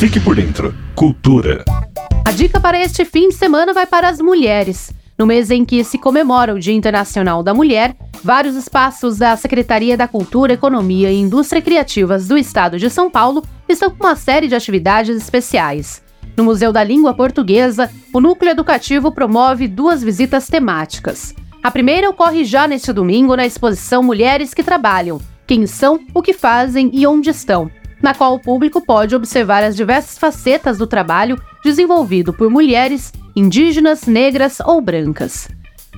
[0.00, 0.74] Fique por dentro.
[0.94, 1.62] Cultura.
[2.24, 4.90] A dica para este fim de semana vai para as mulheres.
[5.18, 7.94] No mês em que se comemora o Dia Internacional da Mulher,
[8.24, 13.44] vários espaços da Secretaria da Cultura, Economia e Indústria Criativas do Estado de São Paulo
[13.68, 16.02] estão com uma série de atividades especiais.
[16.34, 21.34] No Museu da Língua Portuguesa, o núcleo educativo promove duas visitas temáticas.
[21.62, 26.32] A primeira ocorre já neste domingo na exposição Mulheres que Trabalham: Quem são, o que
[26.32, 27.70] fazem e onde estão,
[28.02, 34.06] na qual o público pode observar as diversas facetas do trabalho desenvolvido por mulheres indígenas,
[34.06, 35.48] negras ou brancas.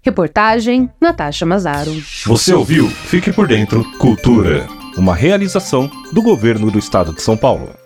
[0.06, 1.90] Reportagem Natasha Mazaro.
[2.26, 4.64] Você ouviu Fique por Dentro Cultura,
[4.96, 7.85] uma realização do governo do estado de São Paulo.